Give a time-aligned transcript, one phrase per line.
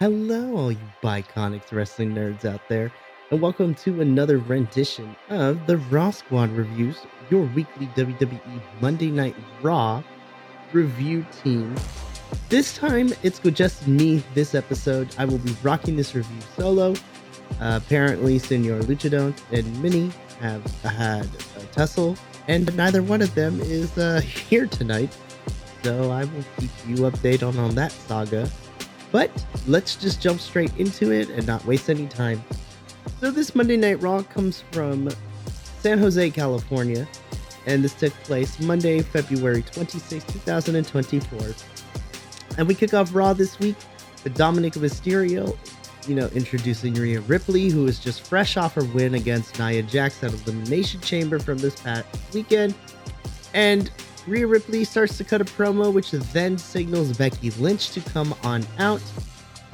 [0.00, 2.90] Hello, all you Biconics wrestling nerds out there,
[3.30, 6.96] and welcome to another rendition of the Raw Squad Reviews,
[7.28, 10.02] your weekly WWE Monday Night Raw
[10.72, 11.74] review team.
[12.48, 15.14] This time, it's just me this episode.
[15.18, 16.94] I will be rocking this review solo.
[17.60, 22.16] Uh, apparently, Senor Luchadon and Minnie have had a tussle,
[22.48, 25.14] and neither one of them is uh, here tonight.
[25.82, 28.50] So I will keep you updated on, on that saga.
[29.12, 29.30] But
[29.66, 32.42] let's just jump straight into it and not waste any time.
[33.20, 35.10] So, this Monday Night Raw comes from
[35.80, 37.08] San Jose, California,
[37.66, 41.54] and this took place Monday, February 26, 2024.
[42.58, 43.76] And we kick off Raw this week
[44.24, 45.56] with Dominic Mysterio,
[46.06, 50.22] you know, introducing Rhea Ripley, who is just fresh off her win against Nia Jax
[50.22, 52.74] at Elimination Chamber from this past weekend.
[53.54, 53.90] And
[54.26, 58.64] Rhea Ripley starts to cut a promo, which then signals Becky Lynch to come on
[58.78, 59.02] out.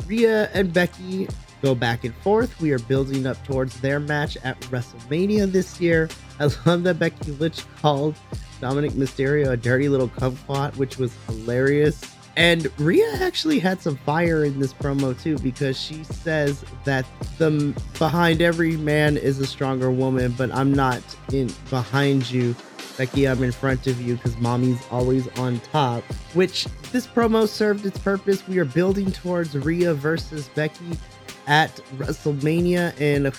[0.07, 1.29] Rhea and Becky
[1.63, 2.61] go back and forth.
[2.61, 6.09] We are building up towards their match at WrestleMania this year.
[6.39, 8.15] I love that Becky Lynch called
[8.61, 12.01] Dominic Mysterio a dirty little kumquat, which was hilarious.
[12.37, 17.07] And Rhea actually had some fire in this promo too, because she says that
[17.39, 22.55] the behind every man is a stronger woman, but I'm not in behind you.
[22.97, 26.03] Becky, I'm in front of you because mommy's always on top.
[26.35, 28.47] Which this promo served its purpose.
[28.49, 30.99] We are building towards Rhea versus Becky
[31.47, 33.33] at WrestleMania in a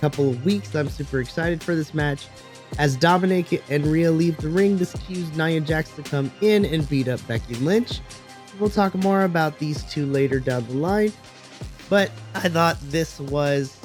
[0.00, 0.74] couple of weeks.
[0.74, 2.26] I'm super excited for this match.
[2.78, 6.88] As Dominic and Rhea leave the ring, this cues Nia Jax to come in and
[6.88, 8.00] beat up Becky Lynch.
[8.58, 11.12] We'll talk more about these two later down the line.
[11.88, 13.78] But I thought this was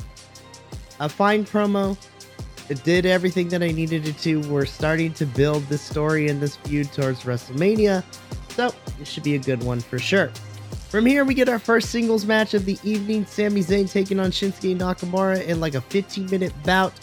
[0.99, 1.97] a fine promo.
[2.69, 4.41] It did everything that I needed it to.
[4.41, 8.03] We're starting to build this story and this feud towards WrestleMania.
[8.49, 10.31] So it should be a good one for sure.
[10.89, 13.25] From here, we get our first singles match of the evening.
[13.25, 16.93] Sami Zayn taking on Shinsuke Nakamura in like a 15 minute bout.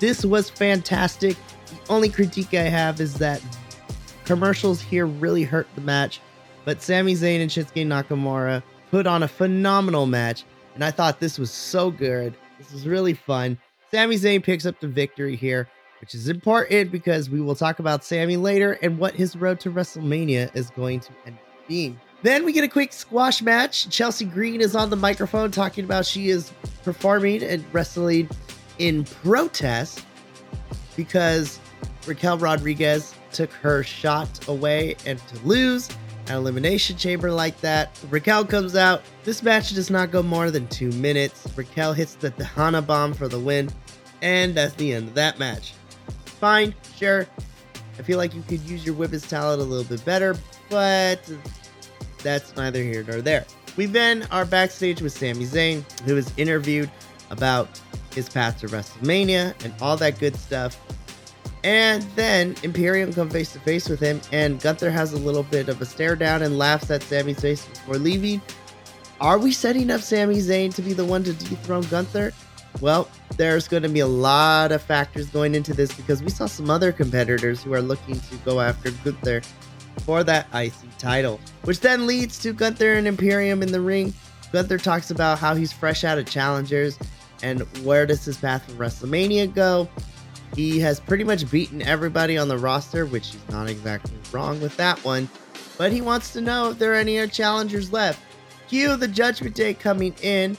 [0.00, 1.36] This was fantastic.
[1.66, 3.42] The only critique I have is that
[4.24, 6.20] commercials here really hurt the match,
[6.64, 10.44] but Sami Zayn and Shinsuke Nakamura put on a phenomenal match,
[10.74, 12.34] and I thought this was so good.
[12.58, 13.58] This was really fun.
[13.94, 15.68] Sami Zayn picks up the victory here,
[16.00, 19.70] which is important because we will talk about Sami later and what his road to
[19.70, 22.00] WrestleMania is going to end up being.
[22.22, 23.90] Then we get a quick squash match.
[23.90, 26.54] Chelsea Green is on the microphone talking about she is
[26.84, 28.30] performing and wrestling
[28.78, 30.02] in protest
[30.96, 31.60] because
[32.06, 35.90] Raquel Rodriguez took her shot away and to lose
[36.28, 37.98] an elimination chamber like that.
[38.08, 39.02] Raquel comes out.
[39.24, 41.46] This match does not go more than two minutes.
[41.56, 43.70] Raquel hits the Tejana bomb for the win,
[44.22, 45.74] and that's the end of that match.
[46.24, 47.26] Fine, sure.
[47.98, 50.34] I feel like you could use your women's talent a little bit better,
[50.70, 51.20] but
[52.22, 53.44] that's neither here nor there.
[53.76, 56.90] We then are backstage with Sami Zayn, who is interviewed
[57.30, 57.68] about
[58.14, 60.78] his path to WrestleMania and all that good stuff.
[61.64, 65.68] And then Imperium come face to face with him, and Gunther has a little bit
[65.68, 68.42] of a stare down and laughs at Sami's face before leaving.
[69.20, 72.32] Are we setting up Sami Zayn to be the one to dethrone Gunther?
[72.80, 76.46] Well, there's going to be a lot of factors going into this because we saw
[76.46, 79.42] some other competitors who are looking to go after Gunther
[80.00, 84.12] for that IC title, which then leads to Gunther and Imperium in the ring.
[84.52, 86.98] Gunther talks about how he's fresh out of challengers
[87.42, 89.88] and where does his path for WrestleMania go.
[90.54, 94.76] He has pretty much beaten everybody on the roster, which he's not exactly wrong with
[94.76, 95.28] that one.
[95.78, 98.20] But he wants to know if there are any other challengers left.
[98.68, 100.56] Cue the Judgment Day coming in.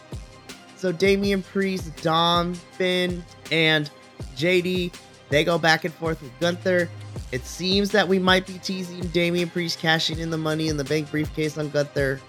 [0.83, 3.89] So Damian Priest, Dom, Finn, and
[4.35, 4.93] JD,
[5.29, 6.89] they go back and forth with Gunther.
[7.31, 10.83] It seems that we might be teasing Damian Priest cashing in the money in the
[10.83, 12.19] bank briefcase on Gunther.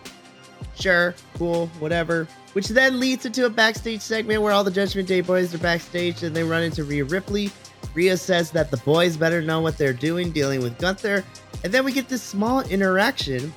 [0.76, 2.28] Sure, cool, whatever.
[2.52, 6.22] Which then leads into a backstage segment where all the Judgment Day boys are backstage
[6.22, 7.50] and they run into Rhea Ripley.
[7.92, 11.24] Rhea says that the boys better know what they're doing dealing with Gunther.
[11.64, 13.52] And then we get this small interaction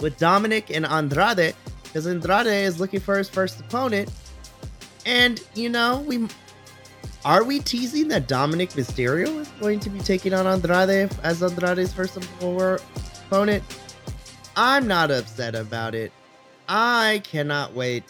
[0.00, 1.54] with Dominic and Andrade
[1.94, 4.10] because Andrade is looking for his first opponent.
[5.06, 6.26] And, you know, we
[7.24, 11.92] are we teasing that Dominic Mysterio is going to be taking on Andrade as Andrade's
[11.92, 13.62] first opponent?
[14.56, 16.10] I'm not upset about it.
[16.68, 18.04] I cannot wait.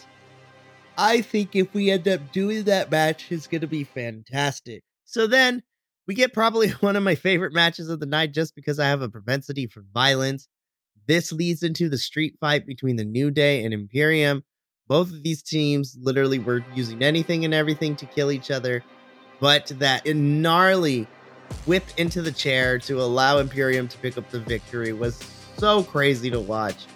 [0.96, 4.82] I think if we end up doing that match, it's going to be fantastic.
[5.04, 5.62] So then
[6.06, 9.02] we get probably one of my favorite matches of the night just because I have
[9.02, 10.48] a propensity for violence.
[11.06, 14.42] This leads into the street fight between the New Day and Imperium.
[14.88, 18.82] Both of these teams literally were using anything and everything to kill each other,
[19.40, 21.06] but that gnarly
[21.66, 25.18] whip into the chair to allow Imperium to pick up the victory was
[25.58, 26.86] so crazy to watch.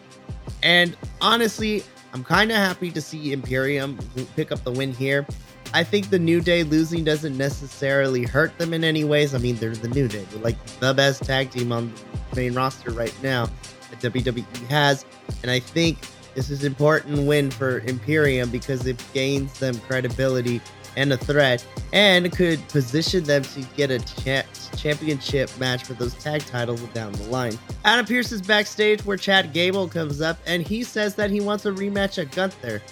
[0.62, 1.84] And honestly,
[2.14, 3.98] I'm kind of happy to see Imperium
[4.36, 5.26] pick up the win here.
[5.74, 9.34] I think the New Day losing doesn't necessarily hurt them in any ways.
[9.34, 10.24] I mean, they're the New Day.
[10.30, 11.92] They're like the best tag team on
[12.30, 13.50] the main roster right now
[13.96, 15.04] WWE has.
[15.42, 15.98] And I think
[16.34, 20.60] this is important win for Imperium because it gains them credibility
[20.96, 24.42] and a threat and could position them to get a cha-
[24.76, 27.58] championship match for those tag titles down the line.
[27.84, 31.66] Adam Pearce is backstage where Chad Gable comes up and he says that he wants
[31.66, 32.82] a rematch at Gunther.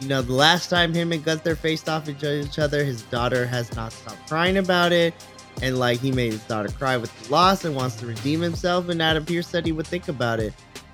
[0.00, 3.74] You know, the last time him and Gunther faced off each other, his daughter has
[3.74, 5.14] not stopped crying about it.
[5.62, 8.88] And like he made his daughter cry with the loss and wants to redeem himself.
[8.88, 10.52] And Adam Pearce said he would think about it.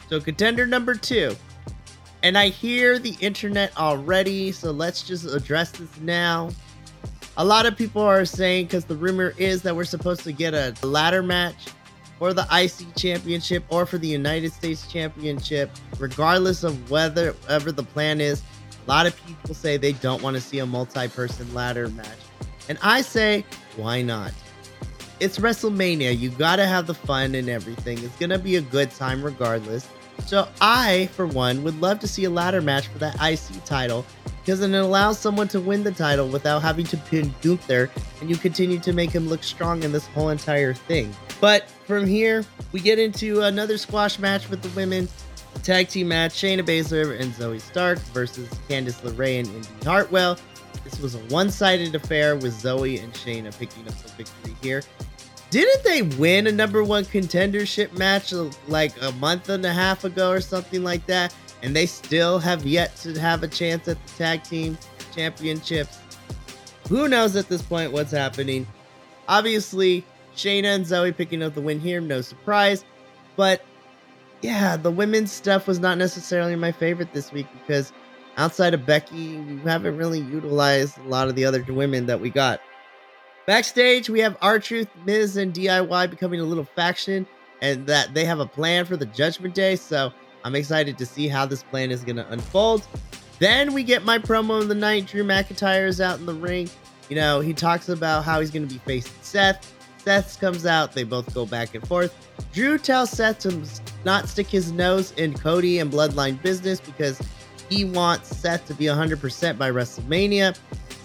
[0.08, 1.34] So contender number two,
[2.22, 6.50] and I hear the internet already, so let's just address this now.
[7.36, 10.54] A lot of people are saying because the rumor is that we're supposed to get
[10.54, 11.68] a ladder match
[12.18, 17.82] for the IC championship or for the United States championship, regardless of whether ever the
[17.82, 18.42] plan is.
[18.86, 22.06] A lot of people say they don't want to see a multi-person ladder match.
[22.68, 23.44] And I say,
[23.76, 24.32] why not?
[25.22, 26.18] It's WrestleMania.
[26.18, 27.96] You gotta have the fun and everything.
[28.02, 29.88] It's gonna be a good time regardless.
[30.26, 34.04] So I, for one, would love to see a ladder match for that IC title
[34.40, 37.88] because then it allows someone to win the title without having to pin Gunther,
[38.20, 41.14] and you continue to make him look strong in this whole entire thing.
[41.40, 45.08] But from here, we get into another squash match with the women.
[45.54, 50.36] A tag team match, Shayna Baszler and Zoey Stark versus Candice LeRae and Indy Hartwell.
[50.82, 54.82] This was a one-sided affair with Zoey and Shayna picking up the victory here.
[55.52, 60.02] Didn't they win a number one contendership match uh, like a month and a half
[60.02, 61.34] ago or something like that?
[61.62, 64.78] And they still have yet to have a chance at the tag team
[65.14, 65.98] championships.
[66.88, 68.66] Who knows at this point what's happening?
[69.28, 72.86] Obviously, Shayna and Zoey picking up the win here, no surprise.
[73.36, 73.62] But
[74.40, 77.92] yeah, the women's stuff was not necessarily my favorite this week because
[78.38, 82.30] outside of Becky, we haven't really utilized a lot of the other women that we
[82.30, 82.58] got.
[83.46, 87.26] Backstage, we have R-Truth, Miz, and DIY becoming a little faction,
[87.60, 89.74] and that they have a plan for the Judgment Day.
[89.74, 90.12] So
[90.44, 92.86] I'm excited to see how this plan is going to unfold.
[93.40, 95.06] Then we get my promo of the night.
[95.06, 96.70] Drew McIntyre is out in the ring.
[97.08, 99.74] You know, he talks about how he's going to be facing Seth.
[99.98, 100.92] Seth comes out.
[100.92, 102.14] They both go back and forth.
[102.52, 103.62] Drew tells Seth to
[104.04, 107.20] not stick his nose in Cody and Bloodline business because
[107.68, 110.56] he wants Seth to be 100% by WrestleMania.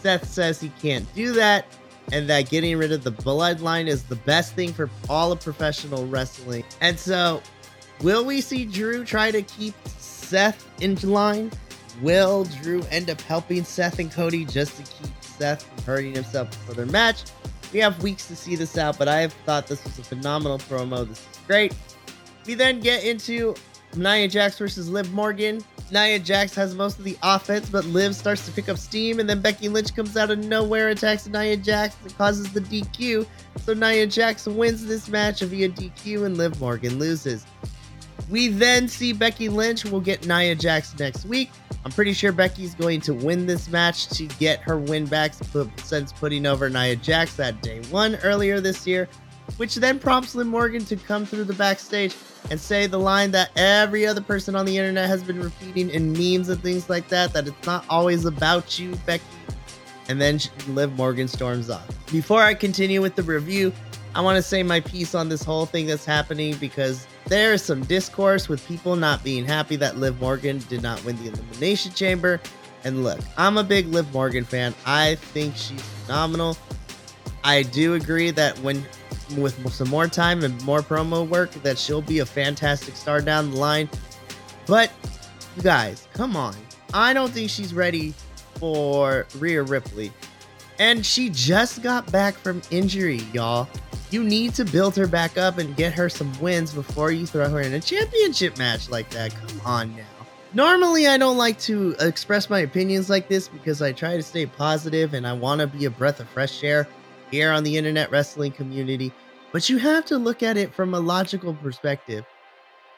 [0.01, 1.65] Seth says he can't do that
[2.11, 6.07] and that getting rid of the bloodline is the best thing for all of professional
[6.07, 6.63] wrestling.
[6.81, 7.41] And so,
[8.01, 11.51] will we see Drew try to keep Seth in line?
[12.01, 16.53] Will Drew end up helping Seth and Cody just to keep Seth from hurting himself
[16.65, 17.23] for their match?
[17.73, 20.59] We have weeks to see this out, but I have thought this was a phenomenal
[20.59, 21.07] promo.
[21.07, 21.73] This is great.
[22.45, 23.55] We then get into
[23.95, 25.61] Nia Jax versus Liv Morgan.
[25.91, 29.29] Nia Jax has most of the offense, but Liv starts to pick up steam, and
[29.29, 33.25] then Becky Lynch comes out of nowhere, attacks Nia Jax, and causes the DQ.
[33.62, 37.46] So Nia Jax wins this match via DQ, and Liv Morgan loses.
[38.29, 39.86] We then see Becky Lynch.
[39.86, 41.50] We'll get Nia Jax next week.
[41.86, 45.34] I'm pretty sure Becky's going to win this match to get her win back
[45.84, 49.08] since putting over Nia Jax that day one earlier this year
[49.56, 52.13] which then prompts Liv Morgan to come through the backstage
[52.50, 56.13] and say the line that every other person on the internet has been repeating in
[56.13, 59.24] memes and things like that that it's not always about you, Becky.
[60.10, 60.39] And then
[60.70, 61.86] Liv Morgan storms off.
[62.12, 63.74] Before I continue with the review,
[64.16, 67.62] I want to say my piece on this whole thing that's happening because there is
[67.62, 71.92] some discourse with people not being happy that Liv Morgan did not win the Elimination
[71.92, 72.39] Chamber.
[72.84, 74.74] And look, I'm a big Liv Morgan fan.
[74.86, 76.58] I think she's phenomenal.
[77.44, 78.86] I do agree that when
[79.36, 83.51] with some more time and more promo work that she'll be a fantastic star down
[83.51, 83.89] the line.
[84.65, 84.91] But
[85.55, 86.55] you guys, come on.
[86.93, 88.13] I don't think she's ready
[88.55, 90.12] for Rhea Ripley.
[90.79, 93.67] And she just got back from injury, y'all.
[94.10, 97.50] You need to build her back up and get her some wins before you throw
[97.50, 99.34] her in a championship match like that.
[99.34, 100.03] Come on now.
[100.53, 104.46] Normally, I don't like to express my opinions like this because I try to stay
[104.46, 106.88] positive and I want to be a breath of fresh air
[107.31, 109.12] here on the internet wrestling community,
[109.51, 112.25] but you have to look at it from a logical perspective.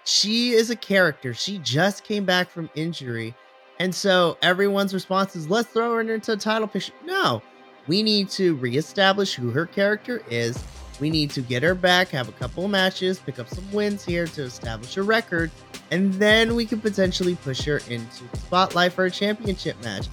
[0.05, 1.33] She is a character.
[1.33, 3.36] She just came back from injury.
[3.79, 6.93] And so everyone's response is let's throw her into a title picture.
[7.05, 7.41] No,
[7.88, 10.62] we need to reestablish who her character is.
[11.00, 14.27] We need to get her back, have a couple matches, pick up some wins here
[14.27, 15.50] to establish a record,
[15.91, 20.07] and then we can potentially push her into the spotlight for a championship match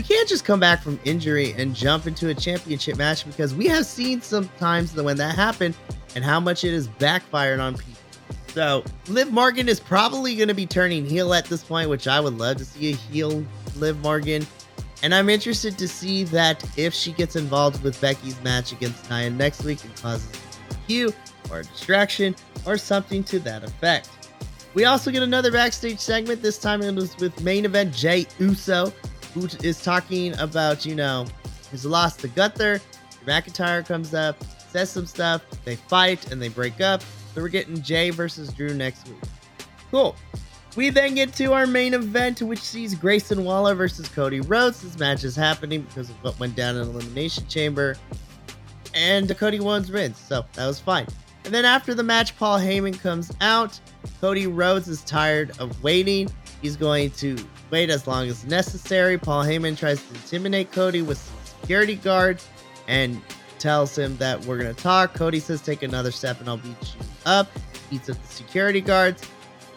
[0.00, 3.66] you can't just come back from injury and jump into a championship match because we
[3.66, 5.76] have seen sometimes when that happened
[6.14, 8.00] and how much it has backfired on people.
[8.48, 12.18] So Liv Morgan is probably going to be turning heel at this point, which I
[12.18, 13.44] would love to see a heel
[13.76, 14.46] Liv Morgan.
[15.02, 19.28] And I'm interested to see that if she gets involved with Becky's match against Nia
[19.28, 20.32] next week and causes
[20.70, 21.12] a cue
[21.50, 22.34] or a distraction
[22.66, 24.08] or something to that effect.
[24.72, 26.40] We also get another backstage segment.
[26.40, 28.90] This time it was with main event Jey Uso,
[29.34, 31.26] who is talking about, you know,
[31.70, 32.80] his loss to Gunther.
[33.26, 34.36] McIntyre comes up,
[34.70, 35.42] says some stuff.
[35.64, 37.02] They fight and they break up.
[37.34, 39.18] So we're getting Jey versus Drew next week.
[39.90, 40.16] Cool.
[40.76, 44.82] We then get to our main event, which sees Grayson Waller versus Cody Rhodes.
[44.82, 47.96] This match is happening because of what went down in Elimination Chamber.
[48.94, 51.06] And Cody Rhodes wins, so that was fine.
[51.44, 53.78] And then after the match, Paul Heyman comes out.
[54.20, 56.30] Cody Rhodes is tired of waiting.
[56.62, 57.36] He's going to
[57.70, 59.16] wait as long as necessary.
[59.18, 62.46] Paul Heyman tries to intimidate Cody with security guards
[62.88, 63.20] and
[63.58, 65.14] tells him that we're going to talk.
[65.14, 67.48] Cody says, Take another step and I'll beat you up.
[67.88, 69.22] Beats up the security guards.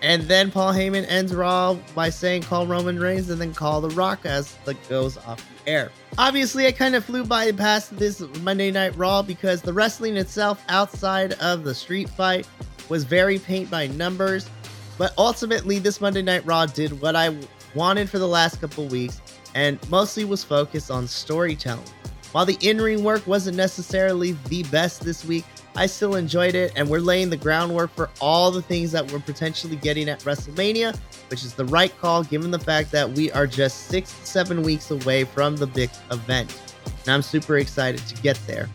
[0.02, 3.90] And then Paul Heyman ends Raw by saying call Roman Reigns and then call The
[3.92, 5.92] Rock as the goes off the air.
[6.18, 10.62] Obviously, I kind of flew by past this Monday Night Raw because the wrestling itself
[10.68, 12.46] outside of the street fight
[12.90, 14.50] was very paint by numbers.
[14.98, 17.36] But ultimately, this Monday Night Raw did what I
[17.76, 19.22] wanted for the last couple weeks
[19.56, 21.84] and mostly was focused on storytelling.
[22.32, 25.46] While the in ring work wasn't necessarily the best this week,
[25.76, 29.20] I still enjoyed it, and we're laying the groundwork for all the things that we're
[29.20, 30.96] potentially getting at WrestleMania,
[31.30, 34.62] which is the right call given the fact that we are just six to seven
[34.62, 36.60] weeks away from the big event.
[36.86, 38.70] And I'm super excited to get there.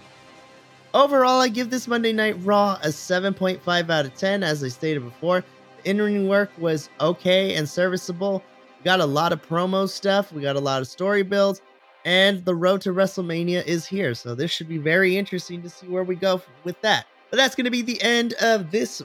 [0.94, 4.42] Overall, I give this Monday Night Raw a 7.5 out of 10.
[4.42, 5.44] As I stated before,
[5.88, 8.42] the in ring work was okay and serviceable.
[8.78, 11.62] We got a lot of promo stuff, we got a lot of story builds,
[12.04, 14.14] and the road to WrestleMania is here.
[14.14, 17.07] So this should be very interesting to see where we go with that.
[17.30, 19.02] But that's going to be the end of this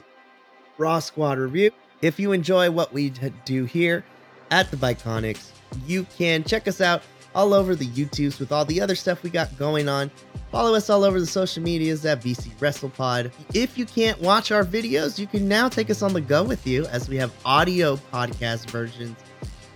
[0.76, 1.70] Raw Squad review.
[2.02, 3.12] If you enjoy what we
[3.44, 4.04] do here
[4.50, 5.50] at the Biconics,
[5.86, 7.02] you can check us out
[7.34, 10.10] all over the YouTubes with all the other stuff we got going on.
[10.50, 13.32] Follow us all over the social medias at BC WrestlePod.
[13.54, 16.66] If you can't watch our videos, you can now take us on the go with
[16.66, 19.16] you as we have audio podcast versions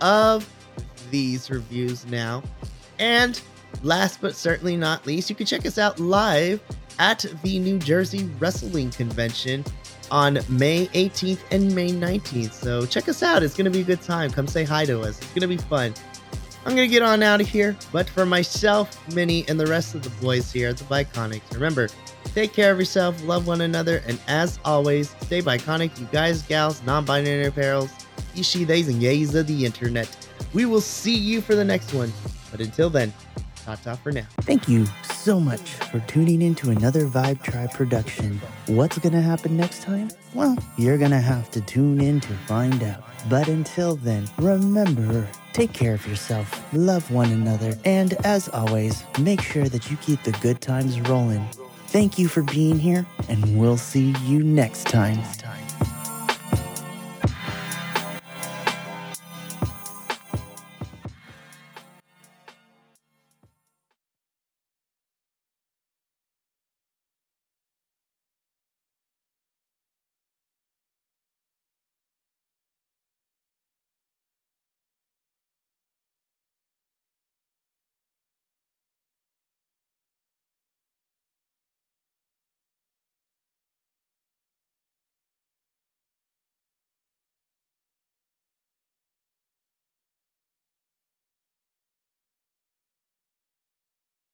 [0.00, 0.48] of
[1.10, 2.42] these reviews now.
[2.98, 3.40] And
[3.82, 6.60] last but certainly not least, you can check us out live
[6.98, 9.64] at the New Jersey Wrestling Convention
[10.10, 12.52] on May 18th and May 19th.
[12.52, 13.42] So check us out.
[13.42, 14.30] It's going to be a good time.
[14.30, 15.18] Come say hi to us.
[15.18, 15.94] It's going to be fun.
[16.68, 17.74] I'm going to get on out of here.
[17.92, 21.88] But for myself, Minnie, and the rest of the boys here at the Biconics, remember,
[22.34, 26.82] take care of yourself, love one another, and as always, stay Biconic, you guys, gals,
[26.82, 27.88] non binary apparels,
[28.34, 30.14] she, theys, and yays of the internet.
[30.52, 32.12] We will see you for the next one.
[32.50, 33.14] But until then,
[33.76, 34.26] for now.
[34.42, 38.40] Thank you so much for tuning in to another Vibe Tribe production.
[38.66, 40.10] What's gonna happen next time?
[40.34, 43.04] Well, you're gonna have to tune in to find out.
[43.28, 49.40] But until then, remember, take care of yourself, love one another, and as always, make
[49.40, 51.46] sure that you keep the good times rolling.
[51.88, 55.18] Thank you for being here, and we'll see you next time.